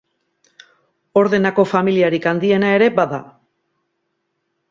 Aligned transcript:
Ordenako 1.21 1.65
familiarik 1.73 2.25
handiena 2.33 2.73
ere 2.79 2.87
bada. 3.01 3.23